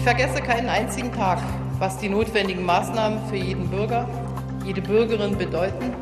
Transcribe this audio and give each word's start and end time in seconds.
Ich 0.00 0.04
vergesse 0.04 0.40
keinen 0.40 0.70
einzigen 0.70 1.12
Tag, 1.12 1.42
was 1.78 1.98
die 1.98 2.08
notwendigen 2.08 2.64
Maßnahmen 2.64 3.18
für 3.28 3.36
jeden 3.36 3.68
Bürger, 3.68 4.08
jede 4.64 4.80
Bürgerin 4.80 5.36
bedeuten. 5.36 5.92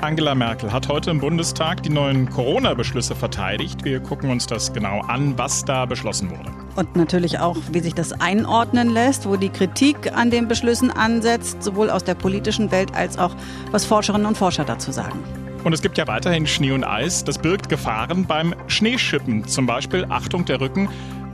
Angela 0.00 0.34
Merkel 0.34 0.72
hat 0.72 0.88
heute 0.88 1.12
im 1.12 1.20
Bundestag 1.20 1.80
die 1.84 1.90
neuen 1.90 2.28
Corona-Beschlüsse 2.28 3.14
verteidigt. 3.14 3.84
Wir 3.84 4.00
gucken 4.00 4.30
uns 4.30 4.48
das 4.48 4.72
genau 4.72 5.00
an, 5.02 5.38
was 5.38 5.64
da 5.64 5.86
beschlossen 5.86 6.28
wurde. 6.28 6.50
Und 6.74 6.96
natürlich 6.96 7.38
auch, 7.38 7.56
wie 7.70 7.78
sich 7.78 7.94
das 7.94 8.20
einordnen 8.20 8.90
lässt, 8.90 9.28
wo 9.28 9.36
die 9.36 9.50
Kritik 9.50 10.12
an 10.12 10.32
den 10.32 10.48
Beschlüssen 10.48 10.90
ansetzt, 10.90 11.62
sowohl 11.62 11.88
aus 11.90 12.02
der 12.02 12.16
politischen 12.16 12.72
Welt 12.72 12.96
als 12.96 13.16
auch, 13.16 13.36
was 13.70 13.84
Forscherinnen 13.84 14.26
und 14.26 14.36
Forscher 14.36 14.64
dazu 14.64 14.90
sagen. 14.90 15.22
Und 15.62 15.72
es 15.72 15.82
gibt 15.82 15.98
ja 15.98 16.08
weiterhin 16.08 16.48
Schnee 16.48 16.72
und 16.72 16.82
Eis. 16.82 17.22
Das 17.22 17.38
birgt 17.38 17.68
Gefahren 17.68 18.26
beim 18.26 18.56
Schneeschippen. 18.66 19.46
Zum 19.46 19.66
Beispiel, 19.66 20.04
Achtung, 20.08 20.44
der 20.46 20.60
Rücken. 20.60 20.88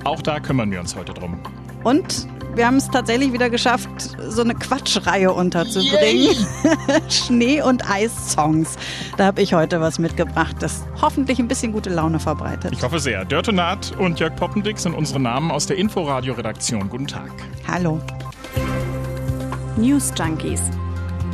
Auch 0.04 0.20
da 0.20 0.40
kümmern 0.40 0.70
wir 0.70 0.80
uns 0.80 0.94
heute 0.94 1.14
drum. 1.14 1.40
Und 1.84 2.26
wir 2.54 2.66
haben 2.66 2.76
es 2.76 2.88
tatsächlich 2.90 3.32
wieder 3.32 3.48
geschafft, 3.48 3.88
so 4.28 4.42
eine 4.42 4.54
Quatschreihe 4.54 5.32
unterzubringen. 5.32 6.36
Schnee- 7.08 7.62
und 7.62 7.88
Eis-Songs. 7.90 8.76
Da 9.16 9.26
habe 9.26 9.40
ich 9.40 9.54
heute 9.54 9.80
was 9.80 9.98
mitgebracht, 9.98 10.56
das 10.60 10.84
hoffentlich 11.00 11.38
ein 11.38 11.48
bisschen 11.48 11.72
gute 11.72 11.90
Laune 11.90 12.20
verbreitet. 12.20 12.72
Ich 12.72 12.82
hoffe 12.82 12.98
sehr. 12.98 13.24
Dörte 13.24 13.52
Naht 13.52 13.96
und 13.98 14.20
Jörg 14.20 14.36
Poppendick 14.36 14.78
sind 14.78 14.94
unsere 14.94 15.20
Namen 15.20 15.50
aus 15.50 15.66
der 15.66 15.76
Inforadio-Redaktion. 15.78 16.90
Guten 16.90 17.06
Tag. 17.06 17.30
Hallo. 17.66 18.00
News 19.76 20.12
Junkies. 20.16 20.60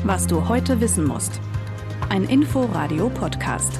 Was 0.04 0.26
du 0.26 0.48
heute 0.48 0.80
wissen 0.80 1.04
musst. 1.04 1.40
Ein 2.08 2.24
Inforadio-Podcast. 2.24 3.72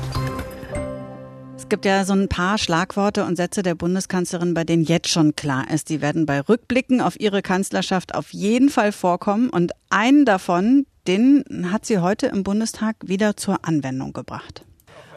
Es 1.68 1.70
gibt 1.70 1.84
ja 1.84 2.02
so 2.06 2.14
ein 2.14 2.30
paar 2.30 2.56
Schlagworte 2.56 3.26
und 3.26 3.36
Sätze 3.36 3.62
der 3.62 3.74
Bundeskanzlerin, 3.74 4.54
bei 4.54 4.64
denen 4.64 4.84
jetzt 4.84 5.10
schon 5.10 5.36
klar 5.36 5.70
ist, 5.70 5.90
die 5.90 6.00
werden 6.00 6.24
bei 6.24 6.40
Rückblicken 6.40 7.02
auf 7.02 7.20
ihre 7.20 7.42
Kanzlerschaft 7.42 8.14
auf 8.14 8.32
jeden 8.32 8.70
Fall 8.70 8.90
vorkommen. 8.90 9.50
Und 9.50 9.72
einen 9.90 10.24
davon, 10.24 10.86
den 11.06 11.70
hat 11.70 11.84
sie 11.84 11.98
heute 11.98 12.28
im 12.28 12.42
Bundestag 12.42 12.96
wieder 13.04 13.36
zur 13.36 13.66
Anwendung 13.66 14.14
gebracht. 14.14 14.64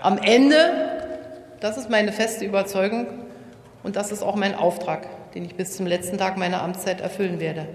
Am 0.01 0.17
Ende, 0.17 0.57
das 1.61 1.77
ist 1.77 1.89
meine 1.89 2.11
feste 2.11 2.43
Überzeugung 2.43 3.07
und 3.83 3.95
das 3.95 4.11
ist 4.11 4.21
auch 4.21 4.35
mein 4.35 4.53
Auftrag, 4.53 5.07
den 5.33 5.45
ich 5.45 5.55
bis 5.55 5.77
zum 5.77 5.85
letzten 5.85 6.17
Tag 6.17 6.35
meiner 6.35 6.61
Amtszeit 6.63 6.99
erfüllen 6.99 7.39
werde. 7.39 7.69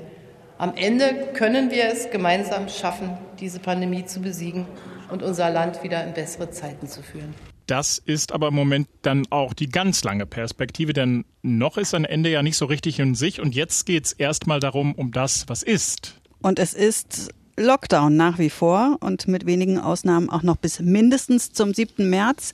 Am 0.58 0.74
Ende 0.76 1.28
können 1.32 1.70
wir 1.70 1.86
es 1.86 2.10
gemeinsam 2.10 2.68
schaffen, 2.68 3.16
diese 3.40 3.58
Pandemie 3.58 4.04
zu 4.04 4.20
besiegen 4.20 4.66
und 5.10 5.22
unser 5.22 5.48
Land 5.48 5.82
wieder 5.82 6.04
in 6.04 6.12
bessere 6.12 6.50
Zeiten 6.50 6.88
zu 6.88 7.00
führen. 7.00 7.34
Das 7.66 7.98
ist 7.98 8.32
aber 8.32 8.48
im 8.48 8.54
Moment 8.54 8.88
dann 9.02 9.26
auch 9.30 9.52
die 9.52 9.68
ganz 9.68 10.04
lange 10.04 10.24
Perspektive, 10.24 10.92
denn 10.92 11.24
noch 11.42 11.78
ist 11.78 11.94
ein 11.94 12.04
Ende 12.04 12.30
ja 12.30 12.42
nicht 12.42 12.56
so 12.56 12.66
richtig 12.66 13.00
in 13.00 13.14
sich 13.14 13.40
und 13.40 13.54
jetzt 13.54 13.86
geht 13.86 14.06
es 14.06 14.12
erstmal 14.12 14.60
darum, 14.60 14.94
um 14.94 15.10
das, 15.10 15.48
was 15.48 15.62
ist. 15.62 16.20
Und 16.42 16.60
es 16.60 16.74
ist 16.74 17.30
Lockdown 17.56 18.16
nach 18.16 18.38
wie 18.38 18.50
vor 18.50 18.98
und 19.00 19.28
mit 19.28 19.46
wenigen 19.46 19.78
Ausnahmen 19.78 20.28
auch 20.28 20.42
noch 20.42 20.56
bis 20.56 20.78
mindestens 20.80 21.52
zum 21.52 21.72
7. 21.72 22.08
März. 22.08 22.52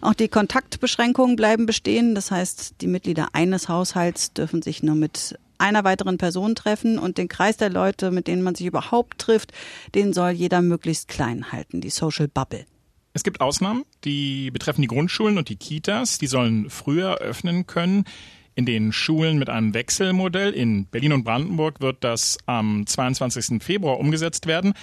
Auch 0.00 0.14
die 0.14 0.28
Kontaktbeschränkungen 0.28 1.36
bleiben 1.36 1.66
bestehen. 1.66 2.14
Das 2.14 2.30
heißt, 2.30 2.80
die 2.80 2.86
Mitglieder 2.86 3.28
eines 3.34 3.68
Haushalts 3.68 4.32
dürfen 4.32 4.62
sich 4.62 4.82
nur 4.82 4.94
mit 4.94 5.38
einer 5.58 5.84
weiteren 5.84 6.18
Person 6.18 6.54
treffen 6.54 6.98
und 6.98 7.18
den 7.18 7.28
Kreis 7.28 7.58
der 7.58 7.68
Leute, 7.68 8.10
mit 8.10 8.26
denen 8.26 8.42
man 8.42 8.54
sich 8.54 8.66
überhaupt 8.66 9.18
trifft, 9.18 9.52
den 9.94 10.12
soll 10.12 10.30
jeder 10.30 10.62
möglichst 10.62 11.08
klein 11.08 11.52
halten, 11.52 11.80
die 11.80 11.90
Social 11.90 12.28
Bubble. 12.28 12.64
Es 13.14 13.24
gibt 13.24 13.40
Ausnahmen, 13.40 13.84
die 14.04 14.50
betreffen 14.50 14.82
die 14.82 14.88
Grundschulen 14.88 15.38
und 15.38 15.48
die 15.48 15.56
Kitas. 15.56 16.18
Die 16.18 16.26
sollen 16.26 16.70
früher 16.70 17.18
öffnen 17.18 17.66
können. 17.66 18.04
In 18.54 18.66
den 18.66 18.92
Schulen 18.92 19.38
mit 19.38 19.50
einem 19.50 19.72
Wechselmodell 19.72 20.52
in 20.52 20.86
Berlin 20.86 21.12
und 21.12 21.24
Brandenburg 21.24 21.80
wird 21.80 22.02
das 22.02 22.38
am 22.46 22.86
22. 22.86 23.62
Februar 23.62 23.98
umgesetzt 23.98 24.46
werden. 24.46 24.74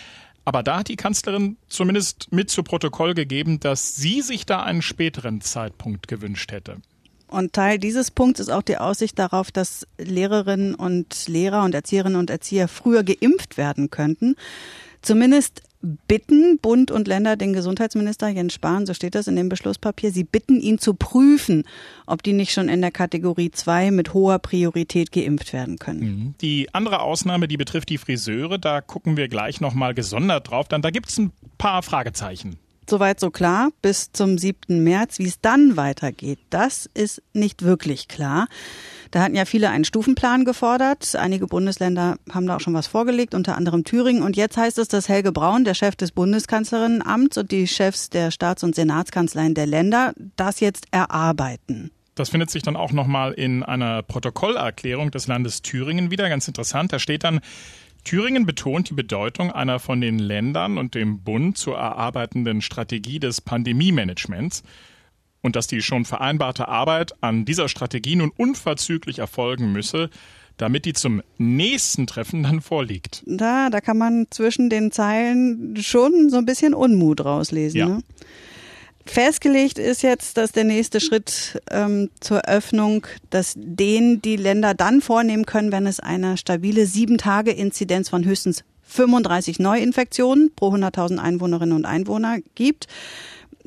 Aber 0.46 0.64
da 0.64 0.80
hat 0.80 0.88
die 0.88 0.96
Kanzlerin 0.96 1.58
zumindest 1.68 2.32
mit 2.32 2.50
zu 2.50 2.64
Protokoll 2.64 3.16
gegeben, 3.16 3.60
dass 3.60 3.96
sie 3.96 4.22
sich 4.22 4.46
da 4.46 4.64
einen 4.64 4.82
späteren 4.82 5.42
Zeitpunkt 5.42 6.08
gewünscht 6.08 6.52
hätte. 6.52 6.78
Und 7.28 7.54
Teil 7.54 7.80
dieses 7.80 8.12
Punkts 8.12 8.40
ist 8.40 8.50
auch 8.50 8.62
die 8.62 8.78
Aussicht 8.78 9.18
darauf, 9.18 9.52
dass 9.52 9.88
Lehrerinnen 9.98 10.76
und 10.76 11.28
Lehrer 11.28 11.64
und 11.64 11.74
Erzieherinnen 11.74 12.20
und 12.20 12.30
Erzieher 12.30 12.68
früher 12.68 13.04
geimpft 13.04 13.58
werden 13.58 13.90
könnten. 13.90 14.36
Zumindest 15.02 15.64
bitten 16.08 16.58
Bund 16.60 16.92
und 16.92 17.08
Länder 17.08 17.36
den 17.36 17.54
Gesundheitsminister 17.54 18.28
Jens 18.28 18.54
Spahn, 18.54 18.86
so 18.86 18.94
steht 18.94 19.16
das 19.16 19.28
in 19.28 19.36
dem 19.36 19.50
Beschlusspapier, 19.50 20.12
sie 20.12 20.24
bitten 20.24 20.60
ihn 20.60 20.78
zu 20.80 20.94
prüfen, 20.94 21.64
ob 22.06 22.24
die 22.24 22.34
nicht 22.34 22.52
schon 22.52 22.70
in 22.70 22.82
der 22.82 22.92
Kategorie 22.92 23.52
2 23.52 23.92
mit 23.92 24.14
hoher 24.14 24.40
Priorität 24.40 25.12
geimpft 25.12 25.54
werden 25.54 25.78
können. 25.78 26.00
Mhm. 26.00 26.36
Die 26.42 26.74
andere 26.74 27.02
Ausnahme, 27.02 27.48
die 27.48 27.58
betrifft 27.58 27.90
die 27.90 27.98
Friseure, 27.98 28.58
da 28.58 28.82
gucken 28.82 29.18
wir 29.18 29.28
gleich 29.28 29.62
nochmal 29.62 29.94
gesondert 29.94 30.50
drauf, 30.50 30.68
dann 30.68 30.82
da 30.82 30.90
gibt 30.90 31.10
es 31.10 31.18
ein 31.18 31.32
paar 31.58 31.84
Fragezeichen. 31.84 32.58
Soweit 32.88 33.20
so 33.20 33.32
klar, 33.32 33.70
bis 33.82 34.12
zum 34.12 34.38
7. 34.38 34.84
März. 34.84 35.18
Wie 35.18 35.26
es 35.26 35.42
dann 35.42 35.76
weitergeht, 35.76 36.38
das 36.52 36.88
ist 36.94 37.24
nicht 37.34 37.64
wirklich 37.64 38.08
klar. 38.08 38.48
Da 39.16 39.22
hatten 39.22 39.36
ja 39.36 39.46
viele 39.46 39.70
einen 39.70 39.86
Stufenplan 39.86 40.44
gefordert. 40.44 41.16
Einige 41.16 41.48
Bundesländer 41.48 42.18
haben 42.34 42.48
da 42.48 42.58
auch 42.58 42.60
schon 42.60 42.74
was 42.74 42.88
vorgelegt, 42.88 43.34
unter 43.34 43.56
anderem 43.56 43.86
Thüringen. 43.86 44.22
Und 44.22 44.36
jetzt 44.36 44.58
heißt 44.58 44.78
es, 44.78 44.90
dass 44.90 45.08
Helge 45.08 45.32
Braun, 45.32 45.64
der 45.64 45.74
Chef 45.74 45.96
des 45.96 46.12
Bundeskanzlerinnenamts 46.12 47.38
und 47.38 47.50
die 47.50 47.66
Chefs 47.66 48.10
der 48.10 48.30
Staats- 48.30 48.66
und 48.66 48.76
Senatskanzleien 48.76 49.54
der 49.54 49.68
Länder 49.68 50.14
das 50.36 50.60
jetzt 50.60 50.88
erarbeiten. 50.92 51.92
Das 52.16 52.28
findet 52.28 52.50
sich 52.50 52.62
dann 52.62 52.76
auch 52.76 52.92
nochmal 52.92 53.32
in 53.32 53.64
einer 53.64 54.04
Protokollerklärung 54.04 55.12
des 55.12 55.28
Landes 55.28 55.62
Thüringen 55.62 56.12
wieder. 56.12 56.28
Ganz 56.28 56.50
interessant. 56.50 56.92
Da 56.92 57.00
steht 57.00 57.24
dann, 57.24 57.40
Thüringen 58.04 58.46
betont 58.46 58.90
die 58.90 58.96
Bedeutung 58.96 59.50
einer 59.50 59.80
von 59.80 60.02
den 60.02 60.20
Ländern 60.20 60.78
und 60.78 60.94
dem 60.94 61.24
Bund 61.24 61.58
zu 61.58 61.72
erarbeitenden 61.72 62.62
Strategie 62.62 63.20
des 63.20 63.40
Pandemie-Managements 63.40 64.64
und 65.46 65.56
dass 65.56 65.68
die 65.68 65.84
schon 65.84 66.06
vereinbarte 66.06 66.68
Arbeit 66.68 67.14
an 67.22 67.46
dieser 67.46 67.70
Strategie 67.70 68.16
nun 68.16 68.32
unverzüglich 68.36 69.20
erfolgen 69.20 69.72
müsse, 69.72 70.10
damit 70.58 70.86
die 70.86 70.94
zum 70.94 71.22
nächsten 71.38 72.08
Treffen 72.08 72.42
dann 72.42 72.62
vorliegt. 72.62 73.22
Da, 73.28 73.70
da 73.70 73.80
kann 73.80 74.00
man 74.00 74.26
zwischen 74.32 74.72
den 74.72 74.92
Zeilen 74.92 75.78
schon 75.78 76.32
so 76.32 76.38
ein 76.38 76.48
bisschen 76.48 76.74
Unmut 76.74 77.24
rauslesen. 77.24 77.80
Ja. 77.80 77.88
Ne? 77.90 78.00
Festgelegt 79.06 79.78
ist 79.78 80.02
jetzt, 80.02 80.38
dass 80.38 80.52
der 80.52 80.64
nächste 80.64 81.00
Schritt 81.00 81.62
ähm, 81.70 82.10
zur 82.22 82.46
Öffnung, 82.46 83.06
dass 83.30 83.54
den 83.56 84.24
die 84.24 84.38
Länder 84.38 84.74
dann 84.74 85.00
vornehmen 85.00 85.46
können, 85.46 85.72
wenn 85.72 85.86
es 85.86 86.00
eine 86.00 86.38
stabile 86.38 86.88
Sieben-Tage-Inzidenz 86.88 88.10
von 88.10 88.26
höchstens 88.26 88.64
35 88.82 89.60
Neuinfektionen 89.60 90.54
pro 90.56 90.74
100.000 90.74 91.20
Einwohnerinnen 91.20 91.76
und 91.76 91.86
Einwohner 91.86 92.40
gibt. 92.56 92.88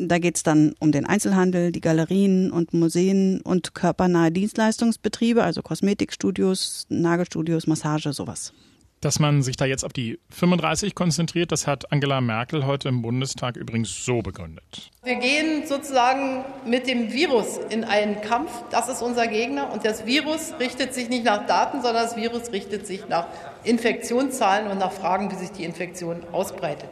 Da 0.01 0.19
geht 0.21 0.37
es 0.37 0.45
dann 0.45 0.75
um 0.79 0.93
den 0.93 1.07
Einzelhandel, 1.07 1.73
die 1.73 1.81
Galerien 1.81 2.53
und 2.53 2.73
Museen 2.73 3.41
und 3.41 3.75
körpernahe 3.75 4.31
Dienstleistungsbetriebe, 4.31 5.43
also 5.43 5.61
Kosmetikstudios, 5.61 6.87
Nagelstudios, 6.89 7.67
Massage, 7.67 8.13
sowas. 8.13 8.53
Dass 9.01 9.19
man 9.19 9.43
sich 9.43 9.57
da 9.57 9.65
jetzt 9.65 9.85
auf 9.85 9.93
die 9.93 10.21
35 10.31 10.95
konzentriert, 10.95 11.51
das 11.51 11.67
hat 11.67 11.91
Angela 11.91 12.21
Merkel 12.21 12.65
heute 12.65 12.89
im 12.89 13.03
Bundestag 13.03 13.57
übrigens 13.57 14.05
so 14.05 14.23
begründet. 14.23 14.91
Wir 15.03 15.17
gehen 15.17 15.67
sozusagen 15.67 16.45
mit 16.65 16.87
dem 16.87 17.13
Virus 17.13 17.59
in 17.69 17.83
einen 17.83 18.21
Kampf. 18.21 18.51
Das 18.71 18.89
ist 18.89 19.03
unser 19.03 19.27
Gegner. 19.27 19.73
Und 19.73 19.85
das 19.85 20.07
Virus 20.07 20.55
richtet 20.61 20.95
sich 20.95 21.09
nicht 21.09 21.25
nach 21.25 21.47
Daten, 21.47 21.83
sondern 21.83 22.05
das 22.05 22.17
Virus 22.17 22.53
richtet 22.53 22.87
sich 22.87 23.09
nach 23.09 23.27
Infektionszahlen 23.65 24.69
und 24.69 24.79
nach 24.79 24.93
Fragen, 24.93 25.31
wie 25.33 25.37
sich 25.37 25.51
die 25.51 25.65
Infektion 25.65 26.23
ausbreitet. 26.31 26.91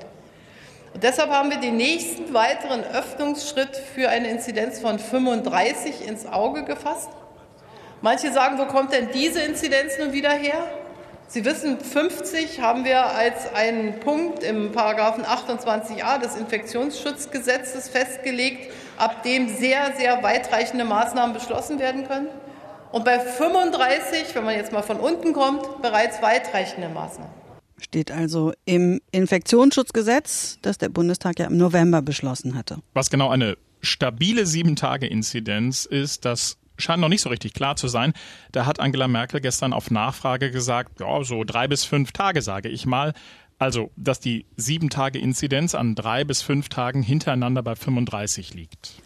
Und 0.96 1.02
deshalb 1.02 1.30
haben 1.30 1.50
wir 1.50 1.58
den 1.58 1.76
nächsten 1.76 2.32
weiteren 2.32 2.82
Öffnungsschritt 2.82 3.76
für 3.76 4.08
eine 4.08 4.30
Inzidenz 4.30 4.80
von 4.80 4.98
35 4.98 6.08
ins 6.08 6.24
Auge 6.24 6.64
gefasst. 6.64 7.10
Manche 8.00 8.32
sagen, 8.32 8.56
wo 8.56 8.64
kommt 8.64 8.94
denn 8.94 9.10
diese 9.12 9.42
Inzidenz 9.42 9.98
nun 9.98 10.14
wieder 10.14 10.30
her? 10.30 10.66
Sie 11.28 11.44
wissen, 11.44 11.78
50 11.78 12.62
haben 12.62 12.86
wir 12.86 13.14
als 13.14 13.52
einen 13.54 14.00
Punkt 14.00 14.42
im 14.42 14.72
Paragraphen 14.72 15.26
28a 15.26 16.18
des 16.18 16.34
Infektionsschutzgesetzes 16.34 17.90
festgelegt, 17.90 18.72
ab 18.96 19.22
dem 19.22 19.54
sehr, 19.54 19.92
sehr 19.98 20.22
weitreichende 20.22 20.86
Maßnahmen 20.86 21.34
beschlossen 21.34 21.78
werden 21.78 22.08
können. 22.08 22.28
Und 22.90 23.04
bei 23.04 23.20
35, 23.20 24.34
wenn 24.34 24.44
man 24.46 24.56
jetzt 24.56 24.72
mal 24.72 24.80
von 24.80 24.98
unten 24.98 25.34
kommt, 25.34 25.82
bereits 25.82 26.22
weitreichende 26.22 26.88
Maßnahmen. 26.88 27.45
Steht 27.78 28.10
also 28.10 28.52
im 28.64 29.00
Infektionsschutzgesetz, 29.12 30.58
das 30.62 30.78
der 30.78 30.88
Bundestag 30.88 31.38
ja 31.38 31.46
im 31.46 31.56
November 31.56 32.00
beschlossen 32.02 32.54
hatte. 32.54 32.78
Was 32.94 33.10
genau 33.10 33.28
eine 33.28 33.58
stabile 33.82 34.46
Sieben-Tage-Inzidenz 34.46 35.84
ist, 35.84 36.24
das 36.24 36.56
scheint 36.78 37.00
noch 37.00 37.08
nicht 37.08 37.22
so 37.22 37.28
richtig 37.28 37.54
klar 37.54 37.76
zu 37.76 37.88
sein. 37.88 38.12
Da 38.52 38.66
hat 38.66 38.80
Angela 38.80 39.08
Merkel 39.08 39.40
gestern 39.40 39.72
auf 39.72 39.90
Nachfrage 39.90 40.50
gesagt, 40.50 41.00
ja, 41.00 41.22
so 41.24 41.44
drei 41.44 41.68
bis 41.68 41.84
fünf 41.84 42.12
Tage, 42.12 42.42
sage 42.42 42.68
ich 42.68 42.86
mal. 42.86 43.12
Also, 43.58 43.90
dass 43.96 44.20
die 44.20 44.44
sieben 44.56 44.90
Tage 44.90 45.18
Inzidenz 45.18 45.74
an 45.74 45.94
drei 45.94 46.24
bis 46.24 46.42
fünf 46.42 46.68
Tagen 46.68 47.02
hintereinander 47.02 47.62
bei 47.62 47.74
35 47.74 48.52
liegt. 48.52 49.02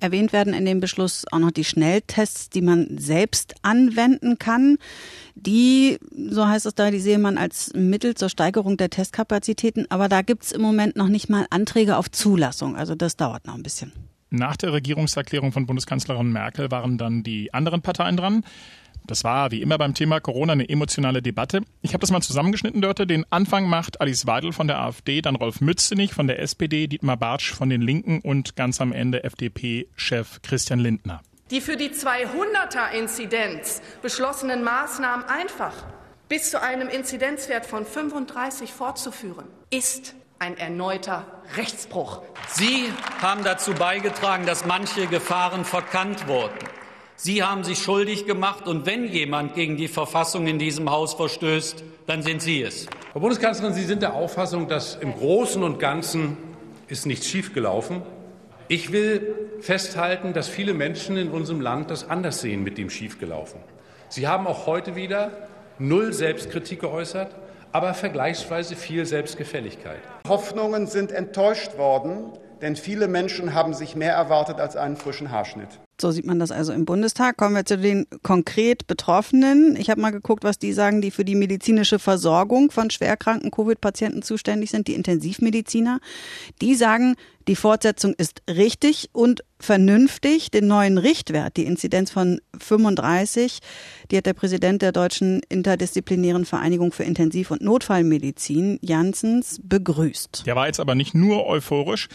Erwähnt 0.00 0.32
werden 0.32 0.54
in 0.54 0.64
dem 0.64 0.80
Beschluss 0.80 1.24
auch 1.30 1.38
noch 1.38 1.50
die 1.50 1.64
Schnelltests, 1.64 2.50
die 2.50 2.62
man 2.62 2.98
selbst 2.98 3.54
anwenden 3.62 4.38
kann. 4.38 4.78
Die, 5.34 5.98
so 6.30 6.46
heißt 6.46 6.66
es 6.66 6.74
da, 6.74 6.90
die 6.90 7.00
sehe 7.00 7.18
man 7.18 7.38
als 7.38 7.72
Mittel 7.74 8.14
zur 8.14 8.28
Steigerung 8.28 8.76
der 8.76 8.90
Testkapazitäten. 8.90 9.90
Aber 9.90 10.08
da 10.08 10.22
gibt 10.22 10.44
es 10.44 10.52
im 10.52 10.62
Moment 10.62 10.96
noch 10.96 11.08
nicht 11.08 11.28
mal 11.28 11.46
Anträge 11.50 11.96
auf 11.96 12.10
Zulassung. 12.10 12.76
Also 12.76 12.94
das 12.94 13.16
dauert 13.16 13.46
noch 13.46 13.54
ein 13.54 13.62
bisschen. 13.62 13.92
Nach 14.30 14.56
der 14.56 14.72
Regierungserklärung 14.72 15.52
von 15.52 15.66
Bundeskanzlerin 15.66 16.30
Merkel 16.30 16.70
waren 16.70 16.98
dann 16.98 17.22
die 17.22 17.52
anderen 17.54 17.80
Parteien 17.80 18.16
dran. 18.16 18.44
Das 19.08 19.24
war 19.24 19.50
wie 19.50 19.62
immer 19.62 19.78
beim 19.78 19.94
Thema 19.94 20.20
Corona 20.20 20.52
eine 20.52 20.68
emotionale 20.68 21.22
Debatte. 21.22 21.62
Ich 21.80 21.94
habe 21.94 22.02
das 22.02 22.10
mal 22.10 22.20
zusammengeschnitten, 22.20 22.82
Dörte. 22.82 23.06
Den 23.06 23.24
Anfang 23.30 23.66
macht 23.66 24.02
Alice 24.02 24.26
Weidel 24.26 24.52
von 24.52 24.68
der 24.68 24.78
AfD, 24.80 25.22
dann 25.22 25.34
Rolf 25.34 25.62
Mützenich 25.62 26.12
von 26.12 26.26
der 26.26 26.40
SPD, 26.40 26.86
Dietmar 26.86 27.16
Bartsch 27.16 27.54
von 27.54 27.70
den 27.70 27.80
Linken 27.80 28.20
und 28.20 28.54
ganz 28.54 28.82
am 28.82 28.92
Ende 28.92 29.24
FDP-Chef 29.24 30.42
Christian 30.42 30.78
Lindner. 30.78 31.22
Die 31.50 31.62
für 31.62 31.76
die 31.76 31.88
200er-Inzidenz 31.88 33.80
beschlossenen 34.02 34.62
Maßnahmen 34.62 35.26
einfach 35.26 35.72
bis 36.28 36.50
zu 36.50 36.60
einem 36.60 36.88
Inzidenzwert 36.90 37.64
von 37.64 37.86
35 37.86 38.70
fortzuführen, 38.70 39.46
ist 39.70 40.14
ein 40.38 40.58
erneuter 40.58 41.24
Rechtsbruch. 41.56 42.20
Sie 42.48 42.92
haben 43.22 43.42
dazu 43.42 43.72
beigetragen, 43.72 44.44
dass 44.44 44.66
manche 44.66 45.06
Gefahren 45.06 45.64
verkannt 45.64 46.28
wurden. 46.28 46.58
Sie 47.20 47.42
haben 47.42 47.64
sich 47.64 47.80
schuldig 47.80 48.26
gemacht, 48.26 48.68
und 48.68 48.86
wenn 48.86 49.04
jemand 49.04 49.56
gegen 49.56 49.76
die 49.76 49.88
Verfassung 49.88 50.46
in 50.46 50.60
diesem 50.60 50.88
Haus 50.88 51.14
verstößt, 51.14 51.82
dann 52.06 52.22
sind 52.22 52.40
Sie 52.40 52.62
es. 52.62 52.86
Frau 53.12 53.18
Bundeskanzlerin, 53.18 53.74
Sie 53.74 53.82
sind 53.82 54.02
der 54.02 54.14
Auffassung, 54.14 54.68
dass 54.68 54.94
im 54.94 55.12
Großen 55.12 55.60
und 55.64 55.80
Ganzen 55.80 56.36
ist 56.86 57.06
nichts 57.06 57.26
schiefgelaufen. 57.26 58.02
Ich 58.68 58.92
will 58.92 59.34
festhalten, 59.60 60.32
dass 60.32 60.46
viele 60.46 60.74
Menschen 60.74 61.16
in 61.16 61.30
unserem 61.30 61.60
Land 61.60 61.90
das 61.90 62.08
anders 62.08 62.40
sehen 62.40 62.62
mit 62.62 62.78
dem 62.78 62.88
schiefgelaufen. 62.88 63.58
Sie 64.08 64.28
haben 64.28 64.46
auch 64.46 64.66
heute 64.66 64.94
wieder 64.94 65.32
null 65.80 66.12
Selbstkritik 66.12 66.82
geäußert, 66.82 67.34
aber 67.72 67.94
vergleichsweise 67.94 68.76
viel 68.76 69.06
Selbstgefälligkeit. 69.06 69.98
Hoffnungen 70.28 70.86
sind 70.86 71.10
enttäuscht 71.10 71.78
worden, 71.78 72.30
denn 72.62 72.76
viele 72.76 73.08
Menschen 73.08 73.54
haben 73.54 73.74
sich 73.74 73.96
mehr 73.96 74.12
erwartet 74.12 74.60
als 74.60 74.76
einen 74.76 74.96
frischen 74.96 75.32
Haarschnitt. 75.32 75.80
So 76.00 76.12
sieht 76.12 76.26
man 76.26 76.38
das 76.38 76.52
also 76.52 76.72
im 76.72 76.84
Bundestag. 76.84 77.36
Kommen 77.36 77.56
wir 77.56 77.64
zu 77.64 77.76
den 77.76 78.06
konkret 78.22 78.86
Betroffenen. 78.86 79.76
Ich 79.76 79.90
habe 79.90 80.00
mal 80.00 80.10
geguckt, 80.10 80.44
was 80.44 80.58
die 80.58 80.72
sagen, 80.72 81.00
die 81.00 81.10
für 81.10 81.24
die 81.24 81.34
medizinische 81.34 81.98
Versorgung 81.98 82.70
von 82.70 82.90
schwerkranken 82.90 83.50
Covid-Patienten 83.50 84.22
zuständig 84.22 84.70
sind, 84.70 84.86
die 84.86 84.94
Intensivmediziner. 84.94 85.98
Die 86.60 86.76
sagen, 86.76 87.16
die 87.48 87.56
Fortsetzung 87.56 88.12
ist 88.12 88.42
richtig 88.46 89.08
und 89.12 89.42
vernünftig. 89.58 90.50
Den 90.50 90.68
neuen 90.68 90.98
Richtwert, 90.98 91.56
die 91.56 91.64
Inzidenz 91.64 92.10
von 92.10 92.40
35, 92.60 93.60
die 94.10 94.18
hat 94.18 94.26
der 94.26 94.34
Präsident 94.34 94.82
der 94.82 94.92
Deutschen 94.92 95.40
Interdisziplinären 95.48 96.44
Vereinigung 96.44 96.92
für 96.92 97.04
Intensiv- 97.04 97.50
und 97.50 97.62
Notfallmedizin, 97.62 98.78
Janssens, 98.82 99.60
begrüßt. 99.64 100.44
Der 100.46 100.56
war 100.56 100.66
jetzt 100.66 100.78
aber 100.78 100.94
nicht 100.94 101.14
nur 101.14 101.46
euphorisch. 101.46 102.08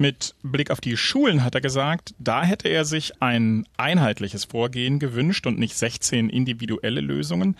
Mit 0.00 0.34
Blick 0.42 0.70
auf 0.70 0.80
die 0.80 0.96
Schulen 0.96 1.44
hat 1.44 1.54
er 1.54 1.60
gesagt, 1.60 2.14
da 2.18 2.42
hätte 2.42 2.68
er 2.68 2.86
sich 2.86 3.20
ein 3.20 3.66
einheitliches 3.76 4.46
Vorgehen 4.46 4.98
gewünscht 4.98 5.46
und 5.46 5.58
nicht 5.58 5.76
16 5.76 6.30
individuelle 6.30 7.02
Lösungen. 7.02 7.54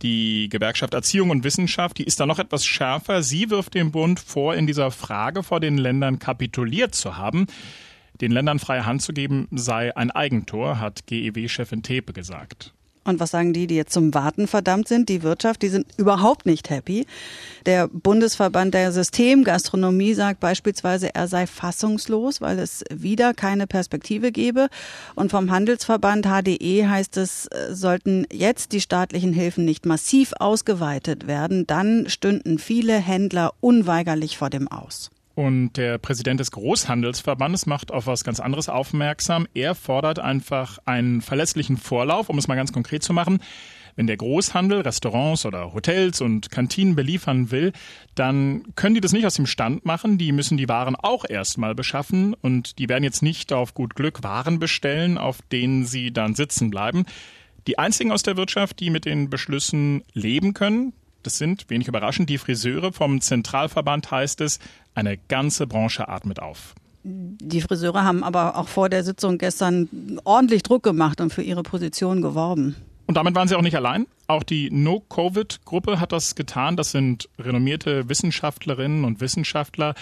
Die 0.00 0.48
Gewerkschaft 0.48 0.94
Erziehung 0.94 1.28
und 1.28 1.44
Wissenschaft, 1.44 1.98
die 1.98 2.04
ist 2.04 2.18
da 2.18 2.24
noch 2.24 2.38
etwas 2.38 2.64
schärfer. 2.64 3.22
Sie 3.22 3.50
wirft 3.50 3.74
dem 3.74 3.92
Bund 3.92 4.18
vor, 4.18 4.54
in 4.54 4.66
dieser 4.66 4.90
Frage 4.90 5.42
vor 5.42 5.60
den 5.60 5.76
Ländern 5.76 6.18
kapituliert 6.18 6.94
zu 6.94 7.18
haben. 7.18 7.48
Den 8.18 8.32
Ländern 8.32 8.60
freie 8.60 8.86
Hand 8.86 9.02
zu 9.02 9.12
geben 9.12 9.46
sei 9.50 9.94
ein 9.94 10.10
Eigentor, 10.10 10.80
hat 10.80 11.06
GEW-Chefin 11.06 11.82
Tepe 11.82 12.14
gesagt. 12.14 12.73
Und 13.04 13.20
was 13.20 13.30
sagen 13.30 13.52
die, 13.52 13.66
die 13.66 13.76
jetzt 13.76 13.92
zum 13.92 14.14
Warten 14.14 14.46
verdammt 14.46 14.88
sind? 14.88 15.08
Die 15.08 15.22
Wirtschaft, 15.22 15.62
die 15.62 15.68
sind 15.68 15.86
überhaupt 15.96 16.46
nicht 16.46 16.70
happy. 16.70 17.06
Der 17.66 17.88
Bundesverband 17.88 18.74
der 18.74 18.92
Systemgastronomie 18.92 20.14
sagt 20.14 20.40
beispielsweise, 20.40 21.14
er 21.14 21.28
sei 21.28 21.46
fassungslos, 21.46 22.40
weil 22.40 22.58
es 22.58 22.82
wieder 22.92 23.34
keine 23.34 23.66
Perspektive 23.66 24.32
gebe. 24.32 24.68
Und 25.14 25.30
vom 25.30 25.50
Handelsverband 25.50 26.26
HDE 26.26 26.88
heißt 26.88 27.16
es, 27.18 27.48
sollten 27.70 28.26
jetzt 28.32 28.72
die 28.72 28.80
staatlichen 28.80 29.32
Hilfen 29.32 29.64
nicht 29.64 29.86
massiv 29.86 30.32
ausgeweitet 30.38 31.26
werden, 31.26 31.66
dann 31.66 32.08
stünden 32.08 32.58
viele 32.58 32.96
Händler 32.96 33.52
unweigerlich 33.60 34.38
vor 34.38 34.50
dem 34.50 34.68
Aus. 34.68 35.10
Und 35.34 35.72
der 35.72 35.98
Präsident 35.98 36.38
des 36.38 36.52
Großhandelsverbandes 36.52 37.66
macht 37.66 37.90
auf 37.90 38.06
was 38.06 38.22
ganz 38.22 38.38
anderes 38.38 38.68
aufmerksam. 38.68 39.48
Er 39.52 39.74
fordert 39.74 40.20
einfach 40.20 40.78
einen 40.84 41.22
verlässlichen 41.22 41.76
Vorlauf, 41.76 42.28
um 42.28 42.38
es 42.38 42.46
mal 42.46 42.54
ganz 42.54 42.72
konkret 42.72 43.02
zu 43.02 43.12
machen. 43.12 43.40
Wenn 43.96 44.06
der 44.06 44.16
Großhandel 44.16 44.80
Restaurants 44.80 45.46
oder 45.46 45.72
Hotels 45.72 46.20
und 46.20 46.50
Kantinen 46.50 46.96
beliefern 46.96 47.50
will, 47.50 47.72
dann 48.14 48.64
können 48.74 48.94
die 48.94 49.00
das 49.00 49.12
nicht 49.12 49.26
aus 49.26 49.34
dem 49.34 49.46
Stand 49.46 49.84
machen. 49.84 50.18
Die 50.18 50.32
müssen 50.32 50.56
die 50.56 50.68
Waren 50.68 50.96
auch 50.96 51.24
erstmal 51.28 51.74
beschaffen 51.74 52.34
und 52.34 52.78
die 52.78 52.88
werden 52.88 53.04
jetzt 53.04 53.22
nicht 53.22 53.52
auf 53.52 53.74
gut 53.74 53.94
Glück 53.94 54.22
Waren 54.22 54.58
bestellen, 54.58 55.16
auf 55.18 55.42
denen 55.52 55.84
sie 55.84 56.12
dann 56.12 56.34
sitzen 56.34 56.70
bleiben. 56.70 57.06
Die 57.66 57.78
einzigen 57.78 58.12
aus 58.12 58.22
der 58.22 58.36
Wirtschaft, 58.36 58.80
die 58.80 58.90
mit 58.90 59.04
den 59.04 59.30
Beschlüssen 59.30 60.02
leben 60.12 60.54
können, 60.54 60.92
das 61.26 61.38
sind, 61.38 61.68
wenig 61.68 61.88
überraschend, 61.88 62.30
die 62.30 62.38
Friseure. 62.38 62.92
Vom 62.92 63.20
Zentralverband 63.20 64.10
heißt 64.10 64.40
es, 64.40 64.58
eine 64.94 65.16
ganze 65.16 65.66
Branche 65.66 66.08
atmet 66.08 66.40
auf. 66.40 66.74
Die 67.02 67.60
Friseure 67.60 68.04
haben 68.04 68.24
aber 68.24 68.56
auch 68.56 68.68
vor 68.68 68.88
der 68.88 69.04
Sitzung 69.04 69.36
gestern 69.36 70.18
ordentlich 70.24 70.62
Druck 70.62 70.82
gemacht 70.82 71.20
und 71.20 71.32
für 71.32 71.42
ihre 71.42 71.62
Position 71.62 72.22
geworben. 72.22 72.76
Und 73.06 73.16
damit 73.16 73.34
waren 73.34 73.48
sie 73.48 73.56
auch 73.56 73.62
nicht 73.62 73.76
allein. 73.76 74.06
Auch 74.26 74.42
die 74.42 74.70
No-Covid-Gruppe 74.70 76.00
hat 76.00 76.12
das 76.12 76.34
getan. 76.34 76.76
Das 76.76 76.90
sind 76.90 77.28
renommierte 77.38 78.08
Wissenschaftlerinnen 78.08 79.04
und 79.04 79.20
Wissenschaftler, 79.20 79.94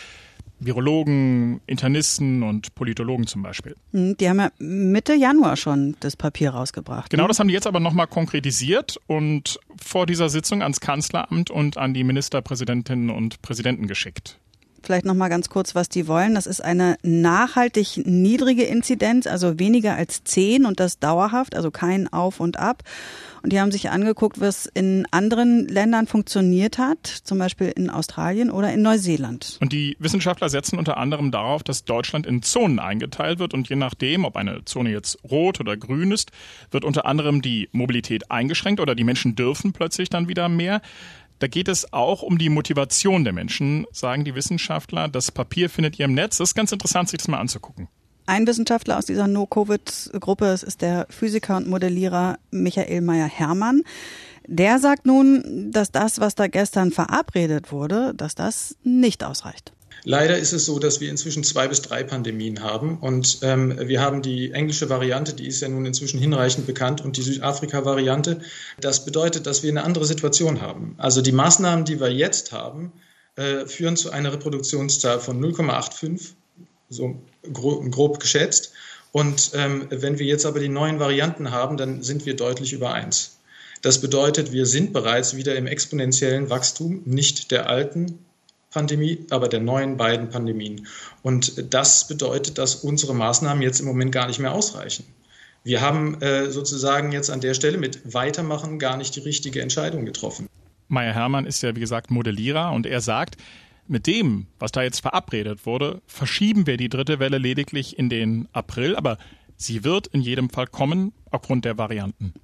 Virologen, 0.65 1.61
Internisten 1.67 2.43
und 2.43 2.75
Politologen 2.75 3.27
zum 3.27 3.43
Beispiel. 3.43 3.75
Hm, 3.93 4.17
die 4.17 4.29
haben 4.29 4.39
ja 4.39 4.51
Mitte 4.59 5.15
Januar 5.15 5.57
schon 5.57 5.97
das 6.01 6.17
Papier 6.17 6.51
rausgebracht. 6.51 7.11
Genau, 7.11 7.25
ne? 7.25 7.29
das 7.29 7.39
haben 7.39 7.49
die 7.49 7.55
jetzt 7.55 7.67
aber 7.67 7.81
nochmal 7.81 8.07
konkretisiert 8.07 8.99
und 9.07 9.59
vor 9.81 10.07
dieser 10.07 10.29
Sitzung 10.29 10.63
ans 10.63 10.81
Kanzleramt 10.81 11.51
und 11.51 11.77
an 11.77 11.95
die 11.95 12.05
Ministerpräsidentinnen 12.05 13.11
und 13.11 13.43
Präsidenten 13.43 13.87
geschickt. 13.87 14.39
Vielleicht 14.83 15.05
noch 15.05 15.15
mal 15.15 15.29
ganz 15.29 15.49
kurz, 15.49 15.75
was 15.75 15.89
die 15.89 16.09
wollen. 16.09 16.35
Das 16.35 16.47
ist 16.47 16.63
eine 16.63 16.97
nachhaltig 17.03 18.03
niedrige 18.05 18.65
Inzidenz, 18.65 19.27
also 19.27 19.59
weniger 19.59 19.95
als 19.95 20.25
zehn 20.25 20.67
und 20.67 20.81
das 20.81 20.99
dauerhaft, 20.99 21.55
also 21.55 21.71
kein 21.71 22.13
Auf 22.13 22.41
und 22.41 22.59
Ab. 22.59 22.83
Und 23.43 23.53
die 23.53 23.61
haben 23.61 23.73
sich 23.73 23.91
angeguckt, 23.91 24.41
was 24.41 24.67
in 24.67 25.05
anderen 25.11 25.67
Ländern 25.67 26.07
funktioniert 26.07 26.79
hat, 26.79 27.07
zum 27.07 27.39
Beispiel 27.39 27.73
in 27.75 27.91
Australien 27.91 28.51
oder 28.51 28.73
in 28.73 28.83
Neuseeland. 28.83 29.59
Und 29.61 29.73
die 29.73 29.97
Wissenschaftler 29.99 30.49
setzen 30.49 30.79
unter 30.79 30.97
anderem 30.97 31.33
darauf, 31.33 31.65
dass 31.65 31.85
Deutschland 31.85 32.25
in 32.25 32.43
Zonen 32.43 32.79
eingeteilt 32.79 33.41
wird 33.41 33.53
und 33.53 33.69
je 33.69 33.77
nachdem, 33.77 34.25
ob 34.25 34.37
eine 34.37 34.65
Zone 34.65 34.91
jetzt 34.91 35.19
rot 35.29 35.59
oder 35.59 35.77
grün 35.77 36.13
ist, 36.13 36.31
wird 36.71 36.85
unter 36.85 37.05
anderem 37.05 37.43
die 37.43 37.69
Mobilität 37.73 38.31
eingeschränkt 38.31 38.81
oder 38.81 38.95
die 38.95 39.05
Menschen 39.05 39.35
dürfen 39.35 39.73
plötzlich 39.73 40.09
dann 40.09 40.29
wieder 40.29 40.49
mehr. 40.49 40.81
Da 41.43 41.49
geht 41.49 41.67
es 41.67 41.93
auch 41.93 42.23
um 42.23 42.39
die 42.39 42.51
Motivation 42.51 43.25
der 43.25 43.33
Menschen, 43.33 43.85
sagen 43.91 44.25
die 44.25 44.37
Wissenschaftler. 44.37 45.09
Das 45.09 45.33
Papier 45.33 45.69
findet 45.69 45.99
ihr 45.99 46.05
im 46.05 46.15
Netz. 46.15 46.37
Das 46.37 46.51
ist 46.51 46.55
ganz 46.55 46.71
interessant, 46.71 47.09
sich 47.09 47.19
das 47.19 47.27
mal 47.27 47.41
anzugucken. 47.41 47.89
Ein 48.27 48.47
Wissenschaftler 48.47 48.97
aus 48.97 49.07
dieser 49.07 49.27
No-Covid-Gruppe, 49.27 50.47
ist 50.47 50.83
der 50.83 51.09
Physiker 51.11 51.57
und 51.57 51.67
Modellierer 51.67 52.39
Michael 52.53 53.01
Meyer-Hermann. 53.01 53.83
Der 54.47 54.79
sagt 54.79 55.05
nun, 55.05 55.73
dass 55.73 55.91
das, 55.91 56.21
was 56.21 56.37
da 56.37 56.47
gestern 56.47 56.93
verabredet 56.93 57.73
wurde, 57.73 58.15
dass 58.15 58.37
das 58.37 58.77
nicht 58.85 59.25
ausreicht. 59.25 59.73
Leider 60.05 60.37
ist 60.37 60.53
es 60.53 60.67
so, 60.67 60.81
dass 60.81 61.01
wir 61.01 61.11
inzwischen 61.11 61.45
zwei 61.45 61.69
bis 61.69 61.81
drei 61.81 62.03
Pandemien 62.03 62.63
haben. 62.63 62.99
Und 62.99 63.39
ähm, 63.43 63.79
wir 63.79 64.01
haben 64.01 64.21
die 64.21 64.51
englische 64.51 64.91
Variante, 64.91 65.33
die 65.33 65.47
ist 65.47 65.61
ja 65.61 65.69
nun 65.69 65.87
inzwischen 65.87 66.19
hinreichend 66.19 66.67
bekannt, 66.67 67.05
und 67.05 67.17
die 67.17 67.23
Südafrika-Variante. 67.23 68.41
Das 68.81 69.05
bedeutet, 69.05 69.47
dass 69.47 69.63
wir 69.63 69.71
eine 69.71 69.85
andere 69.85 70.05
Situation 70.05 70.61
haben. 70.61 70.97
Also 70.99 71.23
die 71.23 71.31
Maßnahmen, 71.31 71.85
die 71.85 72.01
wir 72.01 72.13
jetzt 72.13 72.51
haben, 72.51 72.93
äh, 73.37 73.67
führen 73.67 73.97
zu 73.97 74.11
einer 74.11 74.33
Reproduktionszahl 74.33 75.21
von 75.21 75.41
0,85, 75.41 76.33
so 76.89 77.23
grob, 77.53 77.89
grob 77.93 78.19
geschätzt. 78.19 78.73
Und 79.13 79.53
ähm, 79.55 79.87
wenn 79.91 80.19
wir 80.19 80.27
jetzt 80.27 80.47
aber 80.47 80.59
die 80.59 80.69
neuen 80.69 80.99
Varianten 80.99 81.53
haben, 81.53 81.77
dann 81.77 82.03
sind 82.03 82.27
wir 82.27 82.35
deutlich 82.35 82.73
über 82.73 82.93
eins. 82.93 83.39
Das 83.83 84.01
bedeutet, 84.01 84.53
wir 84.53 84.67
sind 84.67 84.93
bereits 84.93 85.37
wieder 85.37 85.55
im 85.55 85.67
exponentiellen 85.67 86.51
Wachstum, 86.51 87.03
nicht 87.05 87.51
der 87.51 87.69
alten 87.69 88.19
Pandemie, 88.73 89.27
aber 89.31 89.49
der 89.49 89.61
neuen 89.61 89.97
beiden 89.97 90.31
Pandemien. 90.31 90.87
Und 91.23 91.73
das 91.73 92.09
bedeutet, 92.09 92.59
dass 92.59 92.77
unsere 92.77 93.15
Maßnahmen 93.15 93.63
jetzt 93.63 93.81
im 93.81 93.87
Moment 93.87 94.13
gar 94.13 94.27
nicht 94.27 94.39
mehr 94.39 94.53
ausreichen. 94.53 95.05
Wir 95.65 95.81
haben 95.81 96.21
äh, 96.21 96.51
sozusagen 96.51 97.13
jetzt 97.13 97.31
an 97.31 97.41
der 97.41 97.55
Stelle 97.55 97.79
mit 97.79 98.13
Weitermachen 98.13 98.79
gar 98.79 98.97
nicht 98.97 99.15
die 99.15 99.21
richtige 99.21 99.63
Entscheidung 99.63 100.05
getroffen. 100.05 100.49
Meier 100.89 101.15
Hermann 101.15 101.47
ist 101.47 101.63
ja, 101.63 101.77
wie 101.77 101.81
gesagt, 101.81 102.11
Modellierer 102.11 102.73
und 102.73 102.87
er 102.87 103.01
sagt, 103.01 103.37
mit 103.87 104.07
dem, 104.07 104.47
was 104.59 104.73
da 104.73 104.83
jetzt 104.83 105.01
verabredet 105.01 105.67
wurde, 105.67 106.03
verschieben 106.07 106.67
wir 106.67 106.77
die 106.77 106.89
dritte 106.89 107.19
Welle 107.19 107.39
lediglich 107.39 107.99
in 107.99 108.09
den 108.09 108.49
April, 108.53 108.97
aber 108.97 109.19
sie 109.57 109.85
wird 109.85 110.09
in 110.09 110.21
jedem 110.21 110.51
Fall 110.51 110.67
kommen 110.67 111.13
aufgrund 111.31 111.65
der 111.65 111.79
Varianten. 111.79 112.35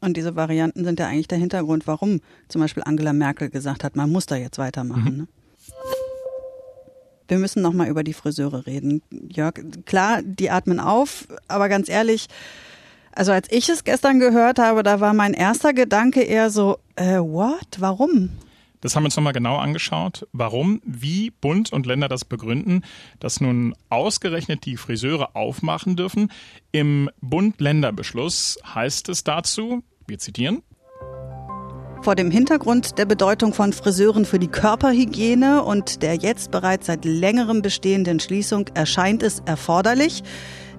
Und 0.00 0.16
diese 0.16 0.34
Varianten 0.34 0.84
sind 0.84 0.98
ja 0.98 1.06
eigentlich 1.06 1.28
der 1.28 1.38
Hintergrund, 1.38 1.86
warum 1.86 2.20
zum 2.48 2.60
Beispiel 2.60 2.82
Angela 2.84 3.12
Merkel 3.12 3.50
gesagt 3.50 3.84
hat, 3.84 3.96
man 3.96 4.10
muss 4.10 4.26
da 4.26 4.36
jetzt 4.36 4.58
weitermachen. 4.58 5.12
Mhm. 5.12 5.18
Ne? 5.18 5.28
Wir 7.28 7.38
müssen 7.38 7.62
nochmal 7.62 7.88
über 7.88 8.02
die 8.02 8.12
Friseure 8.12 8.66
reden. 8.66 9.02
Jörg, 9.10 9.54
klar, 9.86 10.20
die 10.22 10.50
atmen 10.50 10.80
auf, 10.80 11.28
aber 11.46 11.68
ganz 11.68 11.88
ehrlich, 11.88 12.26
also 13.12 13.32
als 13.32 13.48
ich 13.50 13.68
es 13.68 13.84
gestern 13.84 14.18
gehört 14.18 14.58
habe, 14.58 14.82
da 14.82 15.00
war 15.00 15.14
mein 15.14 15.34
erster 15.34 15.72
Gedanke 15.72 16.22
eher 16.22 16.50
so, 16.50 16.78
äh, 16.96 17.18
what? 17.18 17.78
Warum? 17.78 18.30
Das 18.80 18.96
haben 18.96 19.02
wir 19.02 19.06
uns 19.08 19.16
nochmal 19.16 19.34
genau 19.34 19.58
angeschaut, 19.58 20.26
warum, 20.32 20.80
wie 20.84 21.30
Bund 21.30 21.72
und 21.72 21.86
Länder 21.86 22.08
das 22.08 22.24
begründen, 22.24 22.82
dass 23.18 23.40
nun 23.40 23.74
ausgerechnet 23.90 24.64
die 24.64 24.76
Friseure 24.76 25.36
aufmachen 25.36 25.96
dürfen. 25.96 26.32
Im 26.72 27.10
Bund-Länder-Beschluss 27.20 28.58
heißt 28.74 29.10
es 29.10 29.22
dazu, 29.22 29.82
wir 30.06 30.18
zitieren, 30.18 30.62
vor 32.02 32.14
dem 32.14 32.30
Hintergrund 32.30 32.98
der 32.98 33.04
Bedeutung 33.04 33.52
von 33.52 33.72
Friseuren 33.72 34.24
für 34.24 34.38
die 34.38 34.48
Körperhygiene 34.48 35.62
und 35.62 36.02
der 36.02 36.14
jetzt 36.14 36.50
bereits 36.50 36.86
seit 36.86 37.04
längerem 37.04 37.60
bestehenden 37.60 38.20
Schließung 38.20 38.68
erscheint 38.74 39.22
es 39.22 39.42
erforderlich, 39.44 40.22